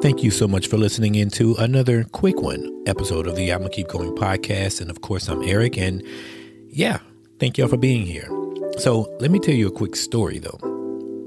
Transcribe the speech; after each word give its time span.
Thank 0.00 0.22
you 0.22 0.30
so 0.30 0.46
much 0.46 0.68
for 0.68 0.76
listening 0.76 1.16
into 1.16 1.56
another 1.56 2.04
quick 2.04 2.40
one 2.40 2.84
episode 2.86 3.26
of 3.26 3.34
the 3.34 3.50
I'm 3.50 3.62
Gonna 3.62 3.70
Keep 3.70 3.88
Going 3.88 4.14
podcast. 4.14 4.80
And 4.80 4.92
of 4.92 5.00
course, 5.00 5.28
I'm 5.28 5.42
Eric. 5.42 5.76
And 5.76 6.04
yeah, 6.68 7.00
thank 7.40 7.58
y'all 7.58 7.66
for 7.66 7.76
being 7.76 8.06
here. 8.06 8.28
So 8.78 9.12
let 9.18 9.32
me 9.32 9.40
tell 9.40 9.56
you 9.56 9.66
a 9.66 9.72
quick 9.72 9.96
story 9.96 10.38
though. 10.38 10.56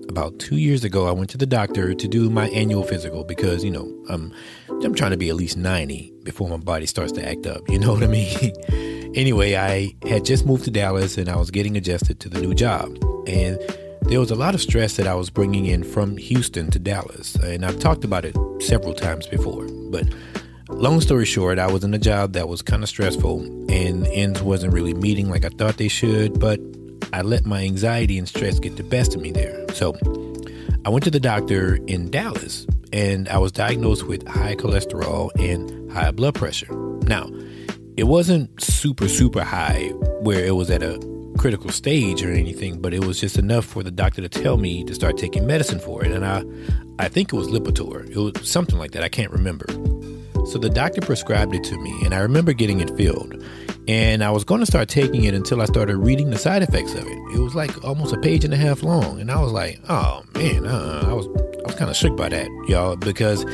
About 0.08 0.40
two 0.40 0.56
years 0.56 0.86
ago, 0.86 1.06
I 1.06 1.12
went 1.12 1.30
to 1.32 1.38
the 1.38 1.46
doctor 1.46 1.94
to 1.94 2.08
do 2.08 2.30
my 2.30 2.48
annual 2.50 2.84
physical 2.84 3.26
because, 3.26 3.62
you 3.62 3.72
know, 3.72 3.94
I'm, 4.08 4.34
I'm 4.70 4.96
trying 4.96 5.12
to 5.12 5.18
be 5.18 5.28
at 5.28 5.36
least 5.36 5.58
90 5.58 6.14
before 6.24 6.48
my 6.48 6.56
body 6.56 6.86
starts 6.86 7.12
to 7.14 7.28
act 7.28 7.46
up. 7.46 7.68
You 7.68 7.78
know 7.78 7.92
what 7.92 8.04
I 8.04 8.08
mean? 8.08 8.54
anyway, 9.16 9.56
I 9.56 9.94
had 10.08 10.24
just 10.24 10.46
moved 10.46 10.64
to 10.64 10.72
Dallas 10.72 11.18
and 11.18 11.28
I 11.28 11.36
was 11.36 11.52
getting 11.52 11.76
adjusted 11.76 12.22
to 12.22 12.30
the 12.30 12.40
new 12.40 12.54
job. 12.54 12.98
And 13.28 13.60
there 14.12 14.20
was 14.20 14.30
a 14.30 14.36
lot 14.36 14.54
of 14.54 14.62
stress 14.62 14.98
that 14.98 15.08
I 15.08 15.16
was 15.16 15.30
bringing 15.30 15.68
in 15.68 15.86
from 15.86 16.18
Houston 16.18 16.70
to 16.72 16.80
Dallas, 16.80 17.36
and 17.36 17.66
I've 17.66 17.80
talked 17.80 18.04
about 18.04 18.26
it 18.26 18.36
several 18.60 18.94
times 18.94 19.26
before. 19.26 19.66
But 19.90 20.06
long 20.68 21.00
story 21.00 21.24
short, 21.24 21.58
I 21.60 21.72
was 21.72 21.86
in 21.86 21.94
a 21.94 21.98
job 21.98 22.34
that 22.34 22.50
was 22.50 22.62
kind 22.62 22.84
of 22.84 22.90
stressful, 22.90 23.40
and 23.72 24.06
ends 24.08 24.42
wasn't 24.42 24.74
really 24.74 24.94
meeting 24.94 25.30
like 25.30 25.46
I 25.46 25.50
thought 25.58 25.78
they 25.78 25.88
should. 25.88 26.42
But 26.42 26.60
I 27.14 27.22
let 27.22 27.46
my 27.46 27.64
anxiety 27.64 28.18
and 28.18 28.28
stress 28.28 28.60
get 28.60 28.76
the 28.76 28.84
best 28.84 29.16
of 29.16 29.22
me 29.22 29.32
there. 29.32 29.66
So 29.70 29.96
I 30.84 30.90
went 30.90 31.06
to 31.06 31.12
the 31.12 31.22
doctor 31.22 31.80
in 31.88 32.12
Dallas, 32.12 32.68
and 32.92 33.30
I 33.30 33.38
was 33.38 33.54
diagnosed 33.54 34.08
with 34.08 34.28
high 34.28 34.58
cholesterol 34.58 35.32
and 35.40 35.90
high 35.90 36.12
blood 36.12 36.36
pressure. 36.36 36.68
Now, 37.04 37.30
it 37.96 38.04
wasn't 38.04 38.62
super, 38.62 39.08
super 39.08 39.46
high 39.46 39.88
where 40.20 40.44
it 40.46 40.58
was 40.58 40.70
at 40.70 40.84
a 40.84 41.00
critical 41.42 41.72
stage 41.72 42.24
or 42.24 42.32
anything, 42.32 42.80
but 42.80 42.94
it 42.94 43.04
was 43.04 43.20
just 43.20 43.36
enough 43.36 43.66
for 43.66 43.82
the 43.82 43.90
doctor 43.90 44.22
to 44.22 44.30
tell 44.30 44.58
me 44.58 44.84
to 44.84 44.94
start 44.94 45.18
taking 45.18 45.48
medicine 45.48 45.80
for 45.80 46.06
it. 46.06 46.12
And 46.12 46.24
I, 46.24 46.44
I 47.04 47.10
think 47.10 47.34
it 47.34 47.36
was 47.36 47.48
Lipitor. 47.48 48.08
It 48.08 48.16
was 48.16 48.48
something 48.48 48.78
like 48.78 48.92
that. 48.92 49.02
I 49.02 49.10
can't 49.10 49.32
remember. 49.32 49.66
So 50.46 50.60
the 50.60 50.70
doctor 50.70 51.02
prescribed 51.02 51.56
it 51.56 51.64
to 51.64 51.80
me, 51.80 52.00
and 52.06 52.14
I 52.14 52.20
remember 52.20 52.54
getting 52.54 52.80
it 52.80 52.96
filled. 52.96 53.44
And 53.88 54.24
I 54.24 54.30
was 54.30 54.44
going 54.44 54.60
to 54.60 54.68
start 54.68 54.88
taking 54.88 55.24
it 55.24 55.34
until 55.34 55.64
I 55.64 55.66
started 55.66 55.98
reading 55.98 56.30
the 56.30 56.38
side 56.38 56.62
effects 56.62 56.94
of 56.94 57.08
it. 57.08 57.18
It 57.34 57.40
was 57.40 57.56
like 57.56 57.84
almost 57.84 58.14
a 58.14 58.20
page 58.20 58.46
and 58.46 58.54
a 58.54 58.58
half 58.58 58.84
long, 58.84 59.20
and 59.20 59.32
I 59.32 59.42
was 59.42 59.52
like, 59.52 59.80
"Oh 59.90 60.24
man," 60.36 60.68
uh, 60.68 61.08
I 61.08 61.14
was 61.14 61.26
I 61.26 61.64
was 61.66 61.76
kind 61.76 61.90
of 61.90 61.96
shook 61.96 62.16
by 62.16 62.30
that, 62.30 62.50
y'all, 62.68 62.96
because 62.96 63.46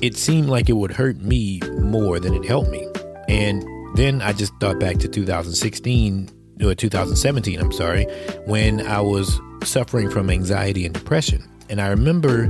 it 0.00 0.16
seemed 0.16 0.48
like 0.48 0.68
it 0.68 0.74
would 0.74 0.92
hurt 0.92 1.16
me 1.16 1.58
more 1.80 2.20
than 2.20 2.32
it 2.32 2.44
helped 2.44 2.70
me. 2.70 2.86
And 3.28 3.66
then 3.96 4.22
I 4.22 4.32
just 4.32 4.52
thought 4.60 4.78
back 4.78 4.98
to 4.98 5.08
2016 5.08 6.30
or 6.62 6.74
2017, 6.74 7.60
I'm 7.60 7.72
sorry, 7.72 8.04
when 8.46 8.86
I 8.86 9.00
was 9.00 9.40
suffering 9.64 10.10
from 10.10 10.30
anxiety 10.30 10.84
and 10.84 10.94
depression. 10.94 11.48
And 11.68 11.80
I 11.80 11.88
remember 11.88 12.48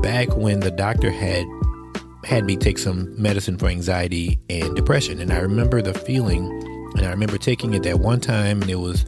back 0.00 0.34
when 0.36 0.60
the 0.60 0.70
doctor 0.70 1.10
had 1.10 1.44
had 2.24 2.44
me 2.44 2.56
take 2.56 2.78
some 2.78 3.20
medicine 3.20 3.58
for 3.58 3.66
anxiety 3.66 4.38
and 4.48 4.74
depression. 4.74 5.20
And 5.20 5.32
I 5.32 5.38
remember 5.38 5.82
the 5.82 5.94
feeling, 5.94 6.46
and 6.96 7.06
I 7.06 7.10
remember 7.10 7.38
taking 7.38 7.74
it 7.74 7.82
that 7.82 8.00
one 8.00 8.20
time, 8.20 8.62
and 8.62 8.70
it 8.70 8.76
was, 8.76 9.04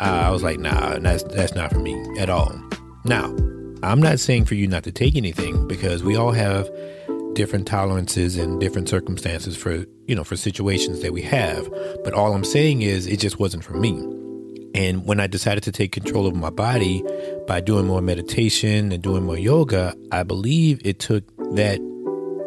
uh, 0.00 0.22
I 0.26 0.30
was 0.30 0.42
like, 0.42 0.58
nah, 0.58 0.98
that's, 0.98 1.22
that's 1.24 1.54
not 1.54 1.72
for 1.72 1.78
me 1.78 1.94
at 2.18 2.28
all. 2.28 2.52
Now, 3.04 3.26
I'm 3.82 4.00
not 4.00 4.18
saying 4.18 4.46
for 4.46 4.54
you 4.54 4.66
not 4.66 4.82
to 4.84 4.92
take 4.92 5.14
anything 5.14 5.68
because 5.68 6.02
we 6.02 6.16
all 6.16 6.32
have 6.32 6.68
different 7.34 7.66
tolerances 7.66 8.36
and 8.36 8.60
different 8.60 8.88
circumstances 8.88 9.56
for 9.56 9.84
you 10.06 10.14
know 10.14 10.24
for 10.24 10.36
situations 10.36 11.02
that 11.02 11.12
we 11.12 11.22
have. 11.22 11.68
But 12.02 12.14
all 12.14 12.32
i'm 12.34 12.44
saying 12.44 12.82
is 12.82 13.06
it 13.06 13.18
just 13.18 13.38
wasn't 13.38 13.64
for 13.64 13.74
me. 13.74 13.90
And 14.74 15.04
when 15.06 15.20
i 15.20 15.26
decided 15.26 15.62
to 15.64 15.72
take 15.72 15.92
control 15.92 16.26
of 16.26 16.34
my 16.34 16.50
body 16.50 17.04
by 17.46 17.60
doing 17.60 17.86
more 17.86 18.00
meditation 18.00 18.92
and 18.92 19.02
doing 19.02 19.24
more 19.24 19.38
yoga 19.38 19.94
i 20.12 20.22
believe 20.22 20.80
it 20.84 20.98
took 20.98 21.24
that 21.54 21.78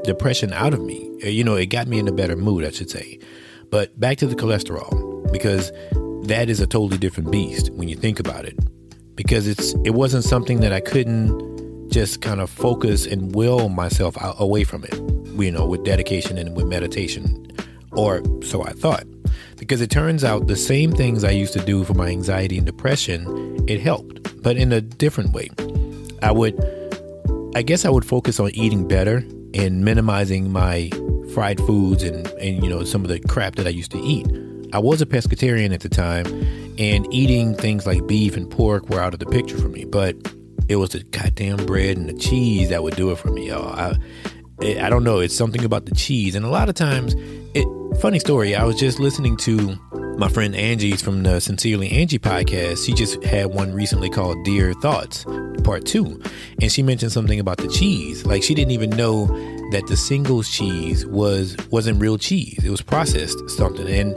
depression 0.03 0.53
out 0.53 0.73
of 0.73 0.81
me. 0.81 1.11
Uh, 1.23 1.27
you 1.27 1.43
know 1.43 1.55
it 1.55 1.67
got 1.67 1.87
me 1.87 1.99
in 1.99 2.07
a 2.07 2.13
better 2.13 2.35
mood 2.35 2.63
i 2.65 2.71
should 2.71 2.89
say. 2.89 3.19
But 3.69 3.99
back 3.99 4.17
to 4.19 4.27
the 4.27 4.35
cholesterol 4.35 5.31
because 5.31 5.71
that 6.27 6.49
is 6.49 6.59
a 6.59 6.67
totally 6.67 6.97
different 6.97 7.31
beast 7.31 7.69
when 7.71 7.87
you 7.89 7.95
think 7.95 8.19
about 8.19 8.45
it. 8.45 8.57
Because 9.15 9.47
it's 9.47 9.73
it 9.83 9.91
wasn't 9.91 10.23
something 10.23 10.59
that 10.61 10.71
i 10.71 10.79
couldn't 10.79 11.56
just 11.89 12.21
kind 12.21 12.41
of 12.41 12.49
focus 12.49 13.05
and 13.05 13.33
will 13.33 13.69
myself 13.69 14.15
away 14.39 14.63
from 14.63 14.83
it, 14.83 14.95
you 15.41 15.51
know, 15.51 15.65
with 15.65 15.83
dedication 15.83 16.37
and 16.37 16.55
with 16.55 16.65
meditation. 16.67 17.47
Or 17.91 18.21
so 18.43 18.63
I 18.63 18.71
thought. 18.71 19.05
Because 19.57 19.81
it 19.81 19.89
turns 19.89 20.23
out 20.23 20.47
the 20.47 20.55
same 20.55 20.91
things 20.91 21.23
I 21.23 21.31
used 21.31 21.53
to 21.53 21.63
do 21.63 21.83
for 21.83 21.93
my 21.93 22.09
anxiety 22.09 22.57
and 22.57 22.65
depression, 22.65 23.65
it 23.67 23.81
helped, 23.81 24.41
but 24.43 24.55
in 24.57 24.71
a 24.71 24.81
different 24.81 25.33
way. 25.33 25.49
I 26.21 26.31
would, 26.31 26.55
I 27.55 27.61
guess 27.63 27.85
I 27.85 27.89
would 27.89 28.05
focus 28.05 28.39
on 28.39 28.51
eating 28.51 28.87
better 28.87 29.23
and 29.53 29.83
minimizing 29.83 30.51
my 30.51 30.89
fried 31.33 31.59
foods 31.61 32.03
and, 32.03 32.27
and 32.39 32.63
you 32.63 32.69
know, 32.69 32.83
some 32.83 33.03
of 33.03 33.09
the 33.09 33.19
crap 33.19 33.55
that 33.55 33.67
I 33.67 33.71
used 33.71 33.91
to 33.91 33.99
eat. 33.99 34.27
I 34.73 34.79
was 34.79 35.01
a 35.01 35.05
pescatarian 35.05 35.73
at 35.73 35.79
the 35.79 35.89
time, 35.89 36.25
and 36.77 37.11
eating 37.13 37.55
things 37.55 37.87
like 37.87 38.05
beef 38.05 38.35
and 38.35 38.49
pork 38.49 38.89
were 38.89 38.99
out 38.99 39.13
of 39.13 39.19
the 39.19 39.25
picture 39.25 39.57
for 39.57 39.69
me. 39.69 39.85
But 39.85 40.15
it 40.69 40.75
was 40.75 40.91
the 40.91 41.03
goddamn 41.03 41.65
bread 41.65 41.97
and 41.97 42.09
the 42.09 42.13
cheese 42.13 42.69
that 42.69 42.83
would 42.83 42.95
do 42.95 43.11
it 43.11 43.17
for 43.17 43.29
me, 43.29 43.49
y'all. 43.49 43.73
I, 43.73 43.97
I 44.79 44.89
don't 44.89 45.03
know. 45.03 45.19
It's 45.19 45.35
something 45.35 45.63
about 45.63 45.85
the 45.85 45.95
cheese, 45.95 46.35
and 46.35 46.45
a 46.45 46.49
lot 46.49 46.69
of 46.69 46.75
times, 46.75 47.15
it. 47.53 47.67
Funny 48.01 48.19
story. 48.19 48.55
I 48.55 48.63
was 48.63 48.75
just 48.75 48.99
listening 48.99 49.37
to 49.37 49.75
my 50.17 50.27
friend 50.27 50.55
Angie's 50.55 51.01
from 51.01 51.23
the 51.23 51.39
Sincerely 51.39 51.89
Angie 51.89 52.19
podcast. 52.19 52.85
She 52.85 52.93
just 52.93 53.23
had 53.23 53.47
one 53.47 53.73
recently 53.73 54.09
called 54.09 54.43
Dear 54.43 54.73
Thoughts 54.73 55.25
Part 55.63 55.85
Two, 55.85 56.21
and 56.61 56.71
she 56.71 56.83
mentioned 56.83 57.11
something 57.11 57.39
about 57.39 57.57
the 57.57 57.67
cheese. 57.69 58.25
Like 58.25 58.43
she 58.43 58.53
didn't 58.53 58.71
even 58.71 58.89
know 58.91 59.27
that 59.71 59.85
the 59.87 59.95
singles 59.97 60.49
cheese 60.49 61.05
was 61.07 61.55
wasn't 61.71 62.01
real 62.01 62.17
cheese. 62.17 62.63
It 62.63 62.69
was 62.69 62.81
processed 62.81 63.49
something, 63.49 63.87
and 63.87 64.15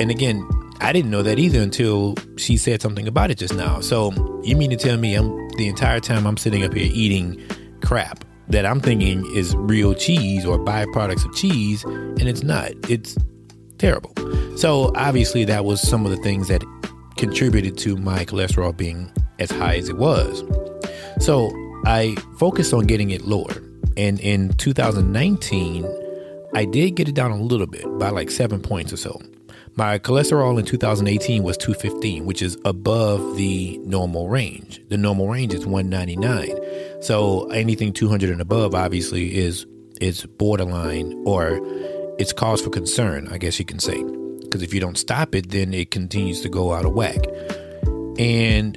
and 0.00 0.10
again, 0.10 0.48
I 0.80 0.92
didn't 0.92 1.10
know 1.10 1.22
that 1.22 1.38
either 1.38 1.60
until 1.60 2.14
she 2.36 2.56
said 2.56 2.82
something 2.82 3.06
about 3.06 3.30
it 3.30 3.38
just 3.38 3.54
now. 3.54 3.80
So 3.80 4.12
you 4.42 4.56
mean 4.56 4.70
to 4.70 4.76
tell 4.76 4.96
me 4.96 5.14
I'm 5.14 5.30
the 5.56 5.68
entire 5.68 6.00
time 6.00 6.26
I'm 6.26 6.36
sitting 6.36 6.64
up 6.64 6.74
here 6.74 6.90
eating 6.92 7.40
crap 7.82 8.24
that 8.48 8.66
I'm 8.66 8.80
thinking 8.80 9.24
is 9.34 9.54
real 9.56 9.94
cheese 9.94 10.44
or 10.44 10.58
byproducts 10.58 11.24
of 11.24 11.34
cheese, 11.34 11.84
and 11.84 12.22
it's 12.22 12.42
not. 12.42 12.72
It's 12.88 13.16
terrible. 13.78 14.14
So 14.56 14.92
obviously 14.94 15.44
that 15.46 15.64
was 15.64 15.80
some 15.80 16.04
of 16.04 16.10
the 16.10 16.18
things 16.18 16.48
that 16.48 16.62
contributed 17.16 17.78
to 17.78 17.96
my 17.96 18.24
cholesterol 18.24 18.76
being 18.76 19.10
as 19.38 19.50
high 19.50 19.76
as 19.76 19.88
it 19.88 19.96
was. 19.96 20.44
So 21.18 21.50
I 21.84 22.14
focused 22.38 22.72
on 22.72 22.86
getting 22.86 23.10
it 23.10 23.22
lower. 23.22 23.52
And 23.96 24.20
in 24.20 24.52
2019, 24.54 25.86
I 26.54 26.64
did 26.64 26.92
get 26.92 27.08
it 27.08 27.14
down 27.14 27.30
a 27.30 27.36
little 27.36 27.66
bit 27.66 27.84
by 27.98 28.10
like 28.10 28.30
seven 28.30 28.60
points 28.60 28.92
or 28.92 28.96
so. 28.96 29.20
My 29.74 29.98
cholesterol 29.98 30.58
in 30.58 30.66
2018 30.66 31.42
was 31.42 31.56
215, 31.56 32.26
which 32.26 32.42
is 32.42 32.58
above 32.66 33.36
the 33.36 33.78
normal 33.84 34.28
range. 34.28 34.82
The 34.90 34.98
normal 34.98 35.28
range 35.28 35.54
is 35.54 35.64
199. 35.64 37.02
So 37.02 37.48
anything 37.50 37.94
200 37.94 38.28
and 38.28 38.40
above 38.42 38.74
obviously 38.74 39.34
is 39.34 39.66
is 39.98 40.26
borderline 40.26 41.22
or 41.24 41.58
it's 42.18 42.34
cause 42.34 42.60
for 42.60 42.68
concern, 42.68 43.28
I 43.28 43.38
guess 43.38 43.58
you 43.58 43.64
can 43.64 43.78
say. 43.78 44.02
Because 44.40 44.62
if 44.62 44.74
you 44.74 44.80
don't 44.80 44.98
stop 44.98 45.34
it, 45.34 45.50
then 45.50 45.72
it 45.72 45.90
continues 45.90 46.42
to 46.42 46.50
go 46.50 46.74
out 46.74 46.84
of 46.84 46.92
whack. 46.92 47.24
And 48.18 48.76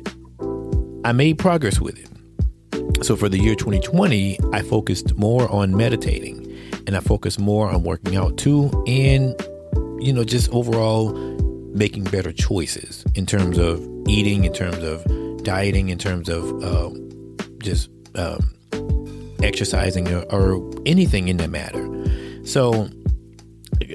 I 1.03 1.11
made 1.11 1.39
progress 1.39 1.81
with 1.81 1.99
it. 1.99 3.05
So 3.05 3.17
for 3.17 3.27
the 3.27 3.37
year 3.37 3.55
2020, 3.55 4.39
I 4.53 4.61
focused 4.61 5.13
more 5.15 5.51
on 5.51 5.75
meditating 5.75 6.41
and 6.87 6.95
I 6.95 7.01
focused 7.01 7.39
more 7.39 7.67
on 7.69 7.83
working 7.83 8.15
out 8.15 8.37
too 8.37 8.71
and 8.87 9.35
you 9.99 10.13
know, 10.13 10.23
just 10.23 10.49
overall 10.51 11.13
making 11.73 12.05
better 12.05 12.31
choices 12.31 13.03
in 13.15 13.25
terms 13.25 13.57
of 13.57 13.85
eating, 14.07 14.45
in 14.45 14.53
terms 14.53 14.77
of 14.77 15.03
dieting, 15.43 15.89
in 15.89 15.97
terms 15.97 16.29
of 16.29 16.63
uh, 16.63 16.89
just 17.59 17.89
um, 18.15 18.39
exercising 19.43 20.07
or, 20.11 20.23
or 20.31 20.71
anything 20.85 21.27
in 21.27 21.37
that 21.37 21.49
matter. 21.49 21.83
So, 22.45 22.89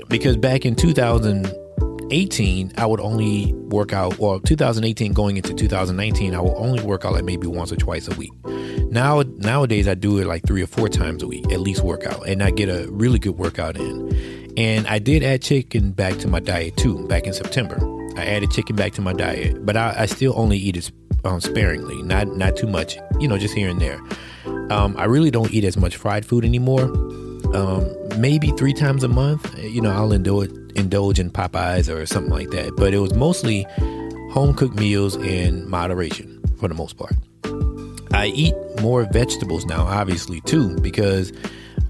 because 0.09 0.37
back 0.37 0.67
in 0.67 0.75
2018, 0.75 2.73
I 2.77 2.87
would 2.87 3.01
only 3.01 3.53
work 3.55 3.93
out, 3.93 4.19
or 4.21 4.41
2018 4.41 5.13
going 5.13 5.37
into 5.37 5.55
2019, 5.55 6.35
I 6.35 6.41
will 6.41 6.57
only 6.57 6.83
work 6.83 7.05
out 7.05 7.13
like 7.13 7.25
maybe 7.25 7.47
once 7.47 7.73
or 7.73 7.77
twice 7.77 8.09
a 8.09 8.15
week. 8.17 8.33
Now, 8.91 9.23
nowadays, 9.39 9.87
I 9.87 9.95
do 9.95 10.19
it 10.19 10.27
like 10.27 10.45
three 10.45 10.63
or 10.63 10.67
four 10.67 10.89
times 10.89 11.23
a 11.23 11.29
week, 11.29 11.51
at 11.53 11.61
least 11.61 11.83
workout, 11.83 12.29
and 12.29 12.43
I 12.43 12.51
get 12.51 12.69
a 12.69 12.91
really 12.91 13.21
good 13.21 13.39
workout 13.39 13.77
in. 13.77 14.11
And 14.57 14.87
I 14.87 14.99
did 14.99 15.23
add 15.23 15.43
chicken 15.43 15.93
back 15.93 16.19
to 16.19 16.29
my 16.29 16.41
diet 16.41 16.77
too, 16.77 17.07
back 17.07 17.27
in 17.27 17.33
September. 17.33 17.79
I 18.17 18.25
added 18.27 18.51
chicken 18.51 18.77
back 18.77 18.93
to 18.95 19.01
my 19.01 19.13
diet, 19.13 19.65
but 19.65 19.77
I, 19.77 19.95
I 19.99 20.07
still 20.07 20.35
only 20.37 20.59
eat 20.59 20.77
it 20.77 20.91
um, 21.25 21.41
sparingly, 21.41 22.03
not 22.03 22.29
not 22.37 22.57
too 22.57 22.67
much, 22.67 22.99
you 23.21 23.29
know, 23.29 23.39
just 23.39 23.55
here 23.55 23.69
and 23.69 23.81
there. 23.81 24.01
Um, 24.71 24.95
I 24.99 25.05
really 25.05 25.31
don't 25.31 25.53
eat 25.53 25.65
as 25.65 25.77
much 25.77 25.97
fried 25.97 26.27
food 26.27 26.45
anymore. 26.45 26.85
Um, 27.55 27.89
maybe 28.19 28.51
three 28.53 28.73
times 28.73 29.03
a 29.05 29.09
month, 29.09 29.59
you 29.59 29.81
know, 29.81 29.91
I'll 29.91 30.13
indulge, 30.13 30.51
indulge 30.77 31.19
in 31.19 31.31
Popeyes 31.31 31.93
or 31.93 32.05
something 32.07 32.33
like 32.33 32.51
that. 32.51 32.77
But 32.77 32.95
it 32.95 32.99
was 32.99 33.15
mostly 33.15 33.67
home 34.33 34.55
cooked 34.55 34.77
meals 34.77 35.17
in 35.17 35.69
moderation 35.69 36.41
for 36.59 36.69
the 36.69 36.75
most 36.75 36.97
part. 36.97 37.15
I 38.13 38.27
eat 38.27 38.55
more 38.81 39.05
vegetables 39.13 39.65
now, 39.67 39.85
obviously, 39.85 40.41
too, 40.43 40.77
because 40.81 41.33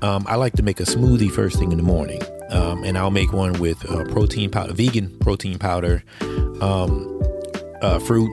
Um, 0.03 0.25
I 0.27 0.37
like 0.37 0.55
to 0.55 0.63
make 0.63 0.81
a 0.81 0.85
smoothie 0.85 1.31
first 1.31 1.59
thing 1.59 1.73
in 1.73 1.77
the 1.77 1.85
morning, 1.85 2.23
um, 2.51 2.85
and 2.85 2.99
I'll 2.99 3.11
make 3.11 3.33
one 3.33 3.55
with 3.55 3.89
uh, 3.91 4.05
protein 4.05 4.51
powder, 4.51 4.73
vegan 4.73 5.17
protein 5.19 5.59
powder, 5.59 6.03
um, 6.61 7.23
uh, 7.83 7.99
fruit 7.99 8.31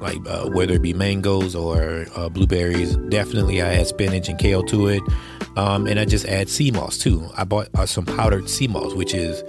like 0.00 0.18
uh, 0.26 0.48
whether 0.50 0.74
it 0.74 0.82
be 0.82 0.94
mangoes 0.94 1.54
or 1.54 2.06
uh, 2.16 2.28
blueberries. 2.28 2.96
Definitely, 3.08 3.62
I 3.62 3.74
add 3.74 3.86
spinach 3.86 4.28
and 4.28 4.38
kale 4.38 4.62
to 4.64 4.88
it, 4.88 5.02
um, 5.56 5.86
and 5.86 6.00
I 6.00 6.04
just 6.04 6.26
add 6.26 6.48
sea 6.48 6.70
moss 6.70 6.98
too. 6.98 7.28
I 7.36 7.44
bought 7.44 7.68
uh, 7.74 7.86
some 7.86 8.06
powdered 8.06 8.48
sea 8.48 8.68
moss, 8.68 8.94
which 8.94 9.14
is 9.14 9.42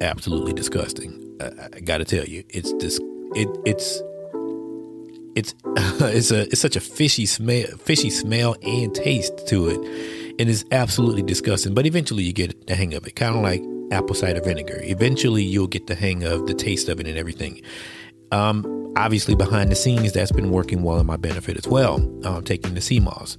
absolutely 0.00 0.52
disgusting. 0.52 1.36
I, 1.40 1.68
I 1.74 1.80
got 1.80 1.98
to 1.98 2.04
tell 2.04 2.24
you, 2.24 2.44
it's 2.48 2.72
this. 2.74 2.98
It 3.34 3.48
it's 3.66 4.02
it's 5.34 5.54
it's 6.00 6.30
a 6.30 6.42
it's 6.42 6.60
such 6.60 6.76
a 6.76 6.80
fishy 6.80 7.26
smell, 7.26 7.66
fishy 7.78 8.10
smell 8.10 8.56
and 8.62 8.94
taste 8.94 9.46
to 9.48 9.68
it, 9.68 9.80
and 10.38 10.48
it's 10.48 10.64
absolutely 10.72 11.22
disgusting. 11.22 11.74
But 11.74 11.86
eventually, 11.86 12.24
you 12.24 12.32
get 12.32 12.66
the 12.66 12.74
hang 12.74 12.94
of 12.94 13.06
it, 13.06 13.16
kind 13.16 13.36
of 13.36 13.42
like 13.42 13.62
apple 13.90 14.14
cider 14.14 14.40
vinegar. 14.40 14.80
Eventually, 14.82 15.42
you'll 15.42 15.66
get 15.66 15.86
the 15.86 15.94
hang 15.94 16.24
of 16.24 16.46
the 16.46 16.54
taste 16.54 16.88
of 16.88 17.00
it 17.00 17.06
and 17.06 17.18
everything. 17.18 17.62
Um, 18.30 18.92
obviously, 18.96 19.34
behind 19.34 19.70
the 19.70 19.76
scenes, 19.76 20.12
that's 20.12 20.32
been 20.32 20.50
working 20.50 20.82
well 20.82 20.98
in 20.98 21.06
my 21.06 21.16
benefit 21.16 21.56
as 21.56 21.66
well. 21.66 21.96
Um, 22.26 22.44
taking 22.44 22.74
the 22.74 22.80
sea 22.80 23.00
moss, 23.00 23.36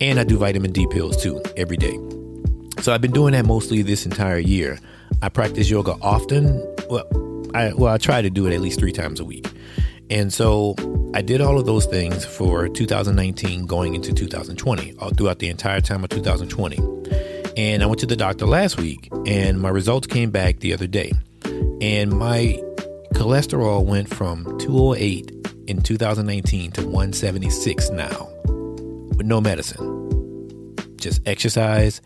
and 0.00 0.18
I 0.18 0.24
do 0.24 0.38
vitamin 0.38 0.72
D 0.72 0.86
pills 0.90 1.22
too 1.22 1.40
every 1.56 1.76
day. 1.76 1.98
So 2.80 2.92
I've 2.92 3.00
been 3.00 3.12
doing 3.12 3.32
that 3.32 3.46
mostly 3.46 3.82
this 3.82 4.04
entire 4.06 4.38
year. 4.38 4.78
I 5.20 5.28
practice 5.28 5.70
yoga 5.70 5.96
often. 6.02 6.60
Well, 6.90 7.06
I 7.54 7.72
well 7.74 7.92
I 7.92 7.98
try 7.98 8.22
to 8.22 8.30
do 8.30 8.46
it 8.46 8.54
at 8.54 8.60
least 8.60 8.78
three 8.78 8.92
times 8.92 9.20
a 9.20 9.24
week. 9.24 9.46
And 10.10 10.32
so 10.32 10.74
I 11.14 11.20
did 11.20 11.42
all 11.42 11.58
of 11.58 11.66
those 11.66 11.84
things 11.84 12.24
for 12.24 12.68
2019 12.68 13.66
going 13.66 13.94
into 13.94 14.14
2020, 14.14 14.94
all 14.98 15.10
throughout 15.10 15.40
the 15.40 15.48
entire 15.48 15.82
time 15.82 16.02
of 16.04 16.08
2020. 16.08 16.78
And 17.54 17.82
I 17.82 17.86
went 17.86 18.00
to 18.00 18.06
the 18.06 18.16
doctor 18.16 18.46
last 18.46 18.78
week 18.78 19.10
and 19.26 19.60
my 19.60 19.68
results 19.68 20.06
came 20.06 20.30
back 20.30 20.60
the 20.60 20.72
other 20.72 20.86
day. 20.86 21.12
And 21.82 22.12
my 22.12 22.58
cholesterol 23.12 23.84
went 23.84 24.08
from 24.08 24.58
208 24.58 25.30
in 25.66 25.82
2019 25.82 26.72
to 26.72 26.80
176 26.82 27.90
now 27.90 28.28
with 29.16 29.26
no 29.26 29.38
medicine. 29.38 30.74
Just 30.96 31.20
exercise, 31.26 32.00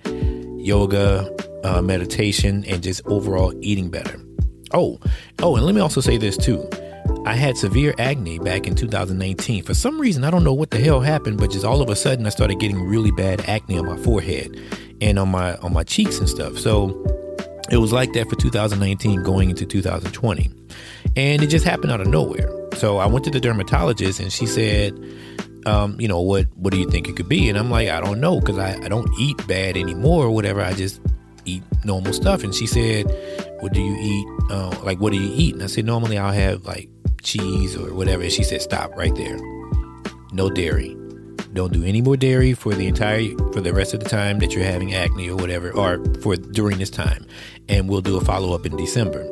yoga, 0.56 1.32
uh, 1.62 1.81
meditation, 1.81 2.64
and 2.64 2.82
just 2.82 3.03
overall 3.06 3.55
eating 3.61 3.88
better. 3.88 4.20
Oh, 4.75 4.99
oh, 5.43 5.55
and 5.55 5.64
let 5.64 5.76
me 5.76 5.81
also 5.81 6.00
say 6.00 6.17
this 6.17 6.37
too. 6.37 6.69
I 7.26 7.34
had 7.34 7.56
severe 7.56 7.93
acne 7.99 8.38
back 8.38 8.69
in 8.69 8.76
2019. 8.76 9.64
For 9.64 9.75
some 9.75 10.00
reason, 10.00 10.23
I 10.23 10.31
don't 10.31 10.44
know 10.44 10.55
what 10.55 10.70
the 10.70 10.78
hell 10.78 11.00
happened, 11.00 11.38
but 11.38 11.50
just 11.50 11.64
all 11.64 11.82
of 11.82 11.90
a 11.90 11.96
sudden, 11.96 12.25
I 12.25 12.28
started 12.28 12.61
getting 12.61 12.81
really 12.81 13.11
bad 13.11 13.40
acne 13.49 13.78
on 13.78 13.87
my 13.87 13.96
forehead 13.96 14.56
and 15.00 15.19
on 15.19 15.31
my 15.31 15.56
on 15.56 15.73
my 15.73 15.82
cheeks 15.82 16.20
and 16.20 16.28
stuff. 16.28 16.56
So 16.56 17.05
it 17.69 17.78
was 17.78 17.93
like 17.93 18.12
that 18.12 18.31
for 18.31 18.37
2019 18.37 19.25
going 19.25 19.50
into 19.50 19.67
2020, 19.67 20.50
and 21.17 21.43
it 21.43 21.49
just 21.49 21.64
happened 21.64 21.90
out 21.90 22.00
of 22.00 22.06
nowhere. 22.06 22.49
So 22.76 22.99
I 22.99 23.06
went 23.06 23.25
to 23.25 23.31
the 23.32 23.40
dermatologist, 23.40 24.20
and 24.20 24.32
she 24.32 24.46
said, 24.46 24.94
um, 25.67 26.00
"You 26.00 26.06
know 26.06 26.20
what? 26.20 26.46
What 26.55 26.72
do 26.72 26.79
you 26.79 26.88
think 26.88 27.08
it 27.08 27.17
could 27.17 27.29
be?" 27.29 27.49
And 27.49 27.58
I'm 27.58 27.72
like, 27.72 27.88
"I 27.88 28.00
don't 28.00 28.20
know 28.20 28.38
because 28.38 28.56
I, 28.56 28.76
I 28.84 28.88
don't 28.88 29.11
eat 29.19 29.44
bad 29.49 29.76
anymore 29.76 30.26
or 30.26 30.31
whatever. 30.31 30.61
I 30.62 30.75
just 30.75 31.00
eat 31.44 31.64
normal 31.84 32.12
stuff." 32.12 32.44
And 32.44 32.55
she 32.55 32.69
said, 32.69 33.06
"What 33.58 33.72
do 33.72 33.81
you 33.81 33.96
eat? 33.99 34.52
Uh, 34.52 34.79
like 34.84 35.00
what 35.00 35.12
do 35.12 35.19
you 35.19 35.32
eat?" 35.34 35.55
And 35.55 35.64
I 35.64 35.67
said, 35.67 35.87
"Normally 35.87 36.19
I'll 36.19 36.32
have 36.32 36.64
like." 36.67 36.88
Cheese 37.26 37.76
or 37.76 37.93
whatever. 37.93 38.23
And 38.23 38.32
she 38.32 38.44
said, 38.44 38.62
stop 38.62 38.96
right 38.96 39.14
there. 39.14 39.37
No 40.32 40.49
dairy. 40.49 40.96
Don't 41.52 41.73
do 41.73 41.84
any 41.84 42.02
more 42.02 42.17
dairy 42.17 42.52
for 42.52 42.75
the 42.75 42.87
entire 42.87 43.31
for 43.52 43.61
the 43.61 43.73
rest 43.73 43.94
of 43.94 44.00
the 44.00 44.08
time 44.08 44.38
that 44.40 44.52
you're 44.52 44.64
having 44.64 44.94
acne 44.94 45.31
or 45.31 45.37
whatever, 45.37 45.73
or 45.73 46.05
for 46.20 46.37
during 46.37 46.78
this 46.78 46.90
time. 46.90 47.26
And 47.69 47.88
we'll 47.88 48.02
do 48.02 48.17
a 48.17 48.20
follow 48.20 48.55
up 48.55 48.67
in 48.67 48.76
December. 48.76 49.26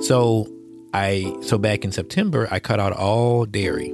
So 0.00 0.48
I 0.92 1.36
so 1.42 1.58
back 1.58 1.84
in 1.84 1.90
September 1.90 2.46
I 2.50 2.60
cut 2.60 2.78
out 2.78 2.92
all 2.92 3.44
dairy. 3.44 3.88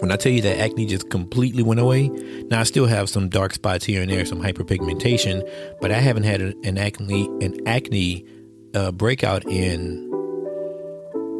When 0.00 0.10
I 0.10 0.16
tell 0.16 0.32
you 0.32 0.42
that 0.42 0.58
acne 0.58 0.86
just 0.86 1.10
completely 1.10 1.62
went 1.62 1.78
away, 1.78 2.08
now 2.50 2.60
I 2.60 2.64
still 2.64 2.86
have 2.86 3.08
some 3.08 3.28
dark 3.28 3.52
spots 3.52 3.84
here 3.84 4.02
and 4.02 4.10
there, 4.10 4.24
some 4.24 4.40
hyperpigmentation, 4.40 5.48
but 5.80 5.92
I 5.92 5.98
haven't 5.98 6.24
had 6.24 6.40
an 6.40 6.76
acne 6.76 7.26
an 7.40 7.68
acne 7.68 8.26
uh, 8.74 8.90
breakout 8.90 9.46
in 9.46 10.09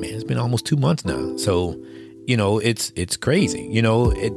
man, 0.00 0.14
it's 0.14 0.24
been 0.24 0.38
almost 0.38 0.66
two 0.66 0.76
months 0.76 1.04
now. 1.04 1.36
So, 1.36 1.80
you 2.26 2.36
know, 2.36 2.58
it's 2.58 2.92
it's 2.96 3.16
crazy. 3.16 3.62
You 3.70 3.82
know, 3.82 4.10
it. 4.10 4.32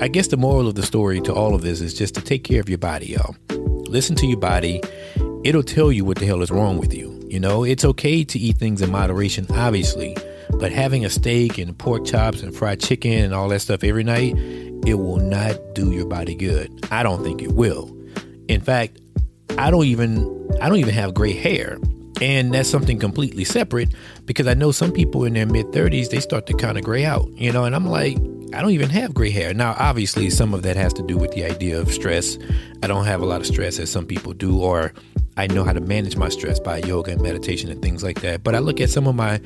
I 0.00 0.06
guess 0.06 0.28
the 0.28 0.36
moral 0.36 0.68
of 0.68 0.76
the 0.76 0.84
story 0.84 1.20
to 1.22 1.34
all 1.34 1.54
of 1.54 1.62
this 1.62 1.80
is 1.80 1.92
just 1.92 2.14
to 2.14 2.20
take 2.20 2.44
care 2.44 2.60
of 2.60 2.68
your 2.68 2.78
body, 2.78 3.06
y'all. 3.06 3.34
Listen 3.50 4.14
to 4.16 4.26
your 4.26 4.38
body. 4.38 4.80
It'll 5.44 5.62
tell 5.62 5.90
you 5.90 6.04
what 6.04 6.18
the 6.18 6.26
hell 6.26 6.42
is 6.42 6.50
wrong 6.50 6.78
with 6.78 6.94
you. 6.94 7.20
You 7.28 7.40
know, 7.40 7.64
it's 7.64 7.84
okay 7.84 8.22
to 8.24 8.38
eat 8.38 8.58
things 8.58 8.80
in 8.80 8.90
moderation, 8.90 9.46
obviously, 9.50 10.16
but 10.58 10.70
having 10.70 11.04
a 11.04 11.10
steak 11.10 11.58
and 11.58 11.76
pork 11.76 12.04
chops 12.04 12.42
and 12.42 12.54
fried 12.54 12.80
chicken 12.80 13.24
and 13.24 13.34
all 13.34 13.48
that 13.48 13.60
stuff 13.60 13.82
every 13.82 14.04
night, 14.04 14.34
it 14.86 14.94
will 14.94 15.18
not 15.18 15.56
do 15.74 15.90
your 15.90 16.06
body 16.06 16.34
good. 16.34 16.86
I 16.90 17.02
don't 17.02 17.22
think 17.24 17.42
it 17.42 17.52
will. 17.52 17.94
In 18.48 18.60
fact, 18.60 19.00
I 19.58 19.70
don't 19.70 19.84
even 19.84 20.48
I 20.60 20.68
don't 20.68 20.78
even 20.78 20.94
have 20.94 21.12
gray 21.14 21.32
hair. 21.32 21.78
And 22.20 22.52
that's 22.52 22.68
something 22.68 22.98
completely 22.98 23.44
separate 23.44 23.94
because 24.24 24.46
I 24.46 24.54
know 24.54 24.72
some 24.72 24.92
people 24.92 25.24
in 25.24 25.34
their 25.34 25.46
mid 25.46 25.66
30s, 25.66 26.10
they 26.10 26.20
start 26.20 26.46
to 26.46 26.54
kind 26.54 26.76
of 26.76 26.84
gray 26.84 27.04
out, 27.04 27.28
you 27.36 27.52
know, 27.52 27.64
and 27.64 27.74
I'm 27.74 27.86
like, 27.86 28.16
I 28.54 28.62
don't 28.62 28.70
even 28.70 28.88
have 28.90 29.14
gray 29.14 29.30
hair. 29.30 29.52
Now, 29.52 29.76
obviously, 29.78 30.30
some 30.30 30.54
of 30.54 30.62
that 30.62 30.76
has 30.76 30.92
to 30.94 31.02
do 31.02 31.16
with 31.16 31.32
the 31.32 31.44
idea 31.44 31.78
of 31.78 31.92
stress. 31.92 32.38
I 32.82 32.86
don't 32.86 33.04
have 33.04 33.20
a 33.20 33.26
lot 33.26 33.40
of 33.40 33.46
stress 33.46 33.78
as 33.78 33.90
some 33.90 34.06
people 34.06 34.32
do, 34.32 34.58
or 34.58 34.94
I 35.36 35.46
know 35.46 35.64
how 35.64 35.72
to 35.72 35.80
manage 35.80 36.16
my 36.16 36.28
stress 36.30 36.58
by 36.58 36.78
yoga 36.78 37.12
and 37.12 37.20
meditation 37.20 37.70
and 37.70 37.82
things 37.82 38.02
like 38.02 38.22
that. 38.22 38.42
But 38.42 38.54
I 38.54 38.60
look 38.60 38.80
at 38.80 38.90
some 38.90 39.06
of 39.06 39.14
my 39.14 39.40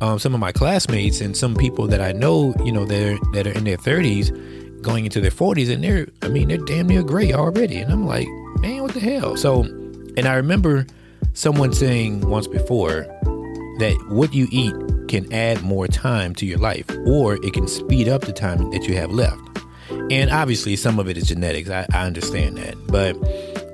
um, 0.00 0.18
some 0.18 0.34
of 0.34 0.40
my 0.40 0.52
classmates 0.52 1.20
and 1.20 1.36
some 1.36 1.54
people 1.54 1.86
that 1.88 2.00
I 2.00 2.12
know, 2.12 2.54
you 2.64 2.72
know, 2.72 2.84
they're 2.84 3.18
that 3.32 3.46
are 3.46 3.52
in 3.52 3.64
their 3.64 3.76
30s, 3.76 4.82
going 4.82 5.04
into 5.04 5.20
their 5.20 5.30
40s, 5.30 5.72
and 5.72 5.82
they're, 5.82 6.06
I 6.22 6.28
mean, 6.28 6.48
they're 6.48 6.58
damn 6.58 6.86
near 6.86 7.02
gray 7.02 7.32
already. 7.32 7.78
And 7.78 7.92
I'm 7.92 8.06
like, 8.06 8.28
man, 8.60 8.82
what 8.82 8.94
the 8.94 9.00
hell? 9.00 9.36
So, 9.36 9.64
and 10.16 10.26
I 10.26 10.34
remember 10.34 10.86
someone 11.34 11.72
saying 11.72 12.20
once 12.28 12.46
before 12.46 13.02
that 13.78 13.96
what 14.08 14.32
you 14.32 14.46
eat 14.50 14.74
can 15.08 15.30
add 15.32 15.62
more 15.62 15.86
time 15.86 16.34
to 16.36 16.46
your 16.46 16.58
life 16.58 16.88
or 17.06 17.34
it 17.44 17.52
can 17.52 17.68
speed 17.68 18.08
up 18.08 18.22
the 18.22 18.32
time 18.32 18.70
that 18.70 18.86
you 18.86 18.94
have 18.94 19.10
left. 19.10 19.40
And 20.10 20.30
obviously, 20.30 20.76
some 20.76 20.98
of 20.98 21.08
it 21.08 21.16
is 21.16 21.28
genetics. 21.28 21.68
I, 21.68 21.86
I 21.92 22.06
understand 22.06 22.56
that. 22.56 22.74
But 22.86 23.14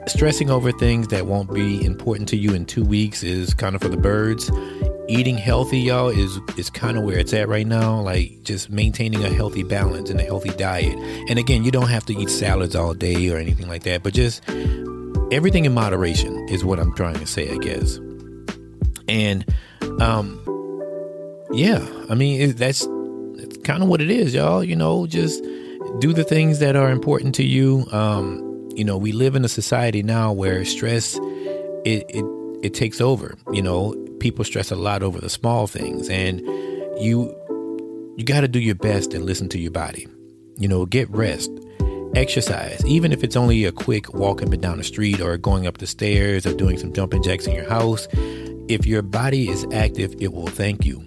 stressing 0.08 0.50
over 0.50 0.72
things 0.72 1.08
that 1.08 1.26
won't 1.26 1.52
be 1.52 1.84
important 1.84 2.28
to 2.30 2.36
you 2.36 2.52
in 2.52 2.66
two 2.66 2.84
weeks 2.84 3.22
is 3.22 3.54
kind 3.54 3.76
of 3.76 3.82
for 3.82 3.88
the 3.88 3.96
birds. 3.96 4.50
Eating 5.08 5.36
healthy, 5.36 5.80
y'all, 5.80 6.08
is 6.08 6.38
is 6.56 6.70
kind 6.70 6.96
of 6.96 7.04
where 7.04 7.18
it's 7.18 7.32
at 7.32 7.48
right 7.48 7.66
now. 7.66 8.00
Like 8.00 8.42
just 8.42 8.70
maintaining 8.70 9.24
a 9.24 9.28
healthy 9.28 9.62
balance 9.62 10.08
and 10.08 10.20
a 10.20 10.24
healthy 10.24 10.50
diet. 10.50 10.96
And 11.28 11.38
again, 11.38 11.64
you 11.64 11.70
don't 11.70 11.88
have 11.88 12.06
to 12.06 12.16
eat 12.16 12.30
salads 12.30 12.74
all 12.74 12.94
day 12.94 13.30
or 13.30 13.36
anything 13.36 13.68
like 13.68 13.82
that, 13.84 14.02
but 14.02 14.14
just 14.14 14.42
everything 15.30 15.64
in 15.64 15.72
moderation 15.72 16.48
is 16.48 16.64
what 16.64 16.78
I'm 16.78 16.94
trying 16.94 17.14
to 17.14 17.26
say, 17.26 17.50
I 17.50 17.58
guess. 17.58 17.98
And 19.08 19.44
um, 20.00 20.38
yeah, 21.52 21.86
I 22.08 22.14
mean 22.14 22.40
it, 22.40 22.56
that's 22.56 22.86
that's 23.34 23.56
kind 23.58 23.82
of 23.82 23.88
what 23.88 24.00
it 24.00 24.10
is, 24.10 24.34
y'all. 24.34 24.62
You 24.62 24.76
know, 24.76 25.06
just 25.06 25.42
do 25.98 26.12
the 26.12 26.24
things 26.24 26.58
that 26.60 26.76
are 26.76 26.90
important 26.90 27.34
to 27.36 27.44
you. 27.44 27.86
Um, 27.90 28.68
you 28.74 28.84
know, 28.84 28.96
we 28.96 29.12
live 29.12 29.34
in 29.34 29.44
a 29.44 29.48
society 29.48 30.02
now 30.02 30.32
where 30.32 30.64
stress 30.64 31.16
it 31.84 32.04
it 32.08 32.24
it 32.62 32.74
takes 32.74 33.00
over. 33.00 33.36
You 33.52 33.62
know, 33.62 33.94
people 34.20 34.44
stress 34.44 34.70
a 34.70 34.76
lot 34.76 35.02
over 35.02 35.20
the 35.20 35.30
small 35.30 35.66
things, 35.66 36.08
and 36.08 36.40
you 37.00 37.34
you 38.16 38.24
got 38.24 38.42
to 38.42 38.48
do 38.48 38.60
your 38.60 38.74
best 38.74 39.14
and 39.14 39.24
listen 39.24 39.48
to 39.50 39.58
your 39.58 39.70
body. 39.70 40.06
You 40.58 40.68
know, 40.68 40.84
get 40.86 41.08
rest 41.10 41.50
exercise, 42.14 42.84
even 42.86 43.12
if 43.12 43.22
it's 43.22 43.36
only 43.36 43.64
a 43.64 43.72
quick 43.72 44.12
walk 44.14 44.42
up 44.42 44.52
and 44.52 44.62
down 44.62 44.78
the 44.78 44.84
street 44.84 45.20
or 45.20 45.36
going 45.36 45.66
up 45.66 45.78
the 45.78 45.86
stairs 45.86 46.46
or 46.46 46.54
doing 46.54 46.78
some 46.78 46.92
jumping 46.92 47.22
jacks 47.22 47.46
in 47.46 47.54
your 47.54 47.68
house. 47.68 48.08
If 48.68 48.86
your 48.86 49.02
body 49.02 49.48
is 49.48 49.66
active, 49.72 50.14
it 50.20 50.32
will 50.32 50.46
thank 50.46 50.84
you. 50.84 51.04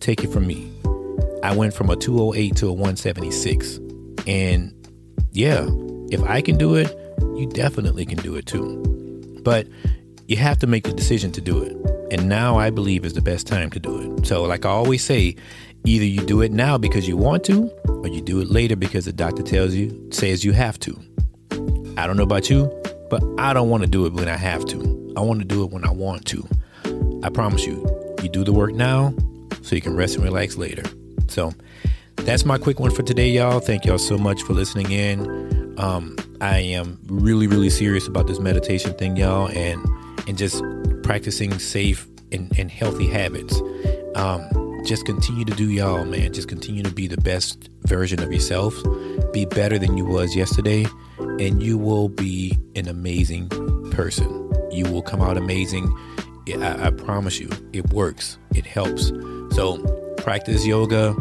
Take 0.00 0.24
it 0.24 0.32
from 0.32 0.46
me. 0.46 0.70
I 1.42 1.54
went 1.54 1.74
from 1.74 1.90
a 1.90 1.96
208 1.96 2.56
to 2.56 2.68
a 2.68 2.72
176. 2.72 3.78
And 4.26 4.74
yeah, 5.32 5.66
if 6.10 6.22
I 6.22 6.42
can 6.42 6.58
do 6.58 6.74
it, 6.74 6.94
you 7.36 7.46
definitely 7.46 8.04
can 8.04 8.18
do 8.18 8.36
it 8.36 8.46
too. 8.46 9.40
But 9.42 9.66
you 10.28 10.36
have 10.36 10.58
to 10.58 10.66
make 10.66 10.84
the 10.84 10.92
decision 10.92 11.32
to 11.32 11.40
do 11.40 11.62
it. 11.62 11.74
And 12.12 12.28
now 12.28 12.58
I 12.58 12.68
believe 12.70 13.04
is 13.04 13.14
the 13.14 13.22
best 13.22 13.46
time 13.46 13.70
to 13.70 13.80
do 13.80 14.16
it. 14.16 14.26
So, 14.26 14.44
like 14.44 14.66
I 14.66 14.68
always 14.68 15.02
say, 15.02 15.34
either 15.84 16.04
you 16.04 16.20
do 16.20 16.42
it 16.42 16.52
now 16.52 16.76
because 16.76 17.08
you 17.08 17.16
want 17.16 17.44
to, 17.44 17.70
or 17.88 18.08
you 18.08 18.20
do 18.20 18.40
it 18.40 18.48
later 18.48 18.76
because 18.76 19.06
the 19.06 19.12
doctor 19.12 19.42
tells 19.42 19.74
you, 19.74 20.08
says 20.12 20.44
you 20.44 20.52
have 20.52 20.78
to. 20.80 21.00
I 21.96 22.06
don't 22.06 22.16
know 22.16 22.24
about 22.24 22.50
you, 22.50 22.70
but 23.10 23.22
I 23.38 23.54
don't 23.54 23.70
want 23.70 23.82
to 23.84 23.88
do 23.88 24.04
it 24.04 24.12
when 24.12 24.28
I 24.28 24.36
have 24.36 24.66
to. 24.66 25.14
I 25.16 25.20
want 25.20 25.40
to 25.40 25.46
do 25.46 25.64
it 25.64 25.70
when 25.70 25.86
I 25.86 25.90
want 25.90 26.26
to. 26.26 26.46
I 27.22 27.30
promise 27.30 27.66
you, 27.66 28.14
you 28.22 28.28
do 28.28 28.44
the 28.44 28.52
work 28.52 28.72
now 28.74 29.14
so 29.62 29.74
you 29.74 29.80
can 29.80 29.96
rest 29.96 30.16
and 30.16 30.24
relax 30.24 30.56
later. 30.56 30.82
So 31.28 31.52
that's 32.16 32.44
my 32.44 32.58
quick 32.58 32.80
one 32.80 32.90
for 32.90 33.02
today, 33.02 33.30
y'all. 33.30 33.60
Thank 33.60 33.86
y'all 33.86 33.98
so 33.98 34.18
much 34.18 34.42
for 34.42 34.52
listening 34.52 34.92
in. 34.92 35.74
Um, 35.78 36.16
I 36.42 36.58
am 36.58 37.00
really, 37.06 37.46
really 37.46 37.70
serious 37.70 38.06
about 38.06 38.26
this 38.26 38.38
meditation 38.38 38.92
thing, 38.92 39.16
y'all, 39.16 39.48
and 39.48 39.82
and 40.28 40.38
just 40.38 40.62
practicing 41.02 41.58
safe 41.58 42.06
and, 42.30 42.56
and 42.58 42.70
healthy 42.70 43.08
habits. 43.08 43.60
Um, 44.14 44.48
just 44.84 45.04
continue 45.06 45.44
to 45.44 45.54
do 45.54 45.70
y'all, 45.70 46.04
man. 46.04 46.32
Just 46.32 46.48
continue 46.48 46.82
to 46.82 46.92
be 46.92 47.08
the 47.08 47.16
best 47.16 47.68
version 47.82 48.22
of 48.22 48.32
yourself. 48.32 48.74
Be 49.32 49.44
better 49.44 49.78
than 49.78 49.96
you 49.96 50.04
was 50.04 50.36
yesterday, 50.36 50.86
and 51.18 51.62
you 51.62 51.76
will 51.76 52.08
be 52.08 52.56
an 52.76 52.88
amazing 52.88 53.48
person. 53.90 54.50
You 54.70 54.84
will 54.84 55.02
come 55.02 55.20
out 55.20 55.36
amazing. 55.36 55.92
I, 56.48 56.86
I 56.86 56.90
promise 56.90 57.40
you, 57.40 57.50
it 57.72 57.92
works. 57.92 58.38
It 58.54 58.64
helps. 58.64 59.08
So 59.50 59.78
practice 60.18 60.64
yoga 60.64 61.16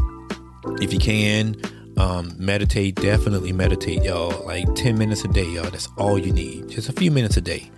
if 0.82 0.94
you 0.94 1.00
can. 1.00 1.56
Um, 1.98 2.36
meditate, 2.38 2.96
definitely 2.96 3.52
meditate, 3.54 4.04
y'all. 4.04 4.46
Like 4.46 4.68
10 4.76 4.98
minutes 5.00 5.24
a 5.26 5.28
day, 5.30 5.46
y'all. 5.46 5.70
That's 5.70 5.90
all 5.98 6.20
you 6.20 6.32
need. 6.32 6.70
Just 6.70 6.90
a 6.90 6.94
few 6.94 7.10
minutes 7.10 7.38
a 7.38 7.42
day. 7.42 7.72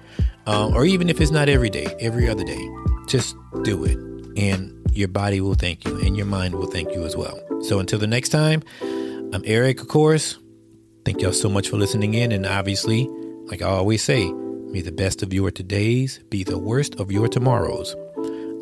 Um, 0.49 0.75
or 0.75 0.83
even 0.83 1.09
if 1.09 1.21
it's 1.21 1.29
not 1.29 1.47
every 1.47 1.69
day, 1.69 1.85
every 1.99 2.27
other 2.27 2.43
day, 2.43 2.69
just 3.07 3.35
do 3.61 3.85
it. 3.85 3.97
And 4.35 4.75
your 4.91 5.07
body 5.07 5.41
will 5.41 5.53
thank 5.53 5.85
you 5.85 5.99
and 5.99 6.17
your 6.17 6.25
mind 6.25 6.55
will 6.55 6.65
thank 6.65 6.91
you 6.91 7.05
as 7.05 7.15
well. 7.15 7.39
So 7.61 7.79
until 7.79 7.99
the 7.99 8.07
next 8.07 8.29
time, 8.29 8.63
I'm 8.81 9.43
Eric, 9.45 9.79
of 9.79 9.89
course. 9.89 10.39
Thank 11.05 11.21
y'all 11.21 11.33
so 11.33 11.49
much 11.49 11.69
for 11.69 11.77
listening 11.77 12.15
in. 12.15 12.31
And 12.31 12.47
obviously, 12.47 13.07
like 13.45 13.61
I 13.61 13.67
always 13.67 14.03
say, 14.03 14.31
may 14.31 14.81
the 14.81 14.91
best 14.91 15.21
of 15.21 15.31
your 15.33 15.51
todays 15.51 16.27
be 16.31 16.43
the 16.43 16.57
worst 16.57 16.95
of 16.99 17.11
your 17.11 17.27
tomorrows. 17.27 17.95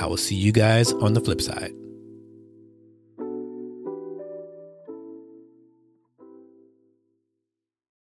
I 0.01 0.07
will 0.07 0.17
see 0.17 0.35
you 0.35 0.51
guys 0.51 0.91
on 0.91 1.13
the 1.13 1.21
flip 1.21 1.39
side. 1.39 1.71